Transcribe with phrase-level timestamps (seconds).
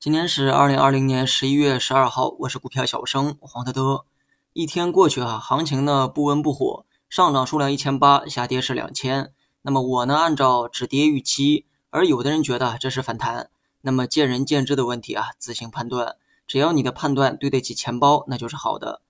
[0.00, 4.06] 今天是二零二零年十一月十二号，我是股票小生黄德德。
[4.54, 9.30] 一天过去啊，行情呢不温不火，上涨数量一千八，下跌是两千。
[9.60, 13.50] 那么我呢按照止跌预期，而有的人觉得这是反弹，
[13.82, 16.16] 那么见仁见智的问题啊，自行判断。
[16.46, 19.02] 只要你的判断对得起钱包，那就是好的。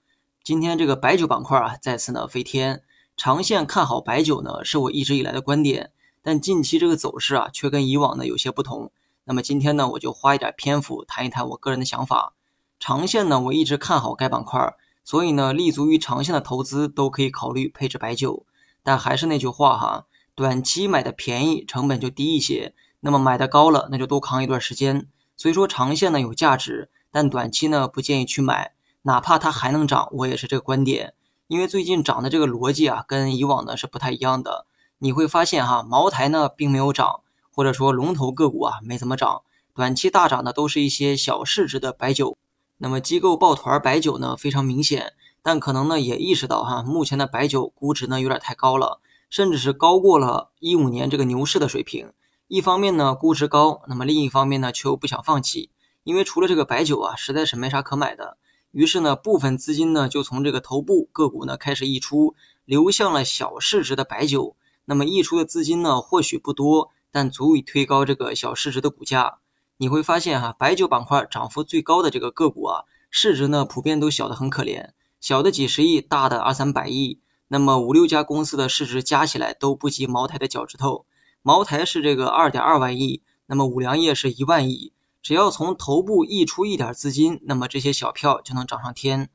[0.43, 2.82] 今天这个白酒板块啊再次呢飞天，
[3.16, 8.91] 长线看好白酒呢是我一直以来的观点，但近期这个走势啊却跟以往呢有些不同。
[9.31, 12.32] 那么今天呢，我就花一点篇幅谈一谈我个人的想法。
[12.81, 18.45] 长线呢，我一直看好该板块，所以呢，立足于长线的投资都可以考虑配置白酒。
[18.82, 25.07] 但还是那句话哈，短期买的便宜，成本就低一些；那么买的高了，那就多扛一段时间。
[25.37, 31.15] 所以说长线呢有价值，但短期呢不建议去买，哪怕它还能涨，我也是这个观点。
[31.46, 34.67] 因为最近涨的这个逻辑啊，跟以往呢是不太一样的。
[34.98, 37.20] 你会发现哈，茅台呢并没有涨。
[37.61, 39.42] 或者说龙头个股啊没怎么涨，
[39.75, 42.39] 短期大涨的都是一些小市值的白酒。
[42.79, 45.12] 那么机构抱团白酒呢非常明显，
[45.43, 52.15] 但可能呢也意识到哈，目前的白酒估值呢有点太高了，甚至是高过了一五年这个牛市的水平。
[52.49, 55.69] 一方面呢估值高，那么另一方面呢却又不想放弃，
[56.03, 58.39] 因为除了这个白酒啊实在是没啥可买的。
[58.71, 62.34] 于是呢部分资金呢就从这个头部个股呢开始溢出，
[62.65, 64.56] 流向了小市值的白酒。
[64.87, 66.91] 那么溢出的资金呢或许不多。
[67.11, 69.39] 但足以推高这个小市值的股价，
[69.78, 77.19] 你会发现哈，白酒板块涨幅最高的这个个股啊，市值呢普遍都小的很可怜，小的几十亿，大的二三百亿。
[77.48, 81.05] 那么五六家公司的市值加起来都不及茅台的脚趾头，
[81.42, 84.92] 茅台是这个二点二万亿，那么五粮液是一万亿。
[85.20, 89.28] 只要从头部溢出一点资金，那么这些小票就能涨上天。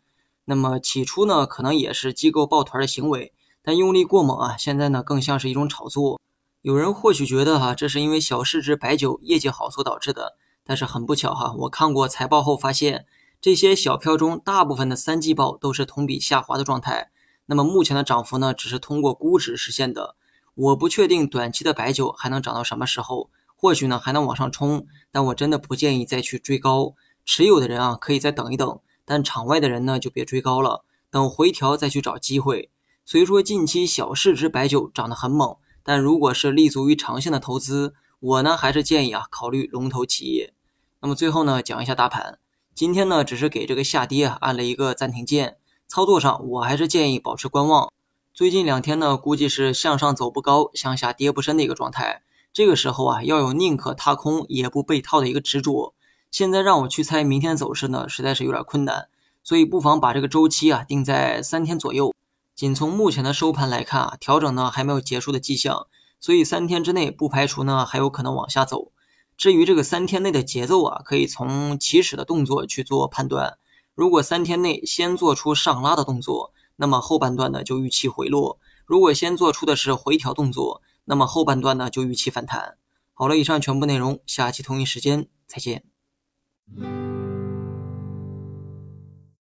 [0.46, 6.22] 那么起初呢，可能也是机构抱团的行为，但用力过猛啊，现在呢更像是一种炒作。
[6.66, 13.06] 有人或许觉得哈，这是因为小市值白酒业绩好所导致的，但是很不巧哈，我看过财报后发现，
[13.40, 17.12] 这些小票中大部分的三季报都是同比下滑的状态。
[17.46, 20.16] 那么目前的涨幅呢，只是通过估值实现的。
[20.56, 26.96] 我不确定短期的白酒还能涨到什么时候，或许呢还能往上冲，但我真的不建议再去追高。
[27.24, 32.72] 持有的人啊，可以再等一等，但场外的人呢就别追高了，等回调再去找机会。
[33.04, 35.56] 所以说近期小市值白酒涨得很猛。
[35.88, 40.52] 但如果是立足于长线的投资，我呢还是建议啊考虑龙头企业。
[41.00, 42.40] 那么最后呢讲一下大盘，
[42.74, 47.94] 今天呢只是给这个下跌啊按了一个暂停键，操作上我还是建议保持观望。
[48.34, 52.24] 最近两天呢估计是向上走不高，向下跌不深的一个状态。
[52.52, 55.94] 这个时候啊要有宁可踏空也不被套的一个执着。
[56.32, 59.08] 现在让我去猜明天走势呢，实在是有点困难，
[59.44, 62.15] 所以不妨把这个周期啊定在三天左右。
[62.56, 68.94] 仅从目前的收盘来看啊，调整呢还没有结束的迹象，所以三天之内不排除呢还有可能往下走。
[69.36, 73.58] 至于这个三天内的节奏啊，可以从起始的动作去做判断。
[73.94, 82.78] 如果三天内先做出上拉的动作，那么后半段呢就预期回落；如果先做出的是回调动作，那么后半段呢就预期反弹。
[83.14, 85.84] 好了，以上全部内容，下期同一时间再见。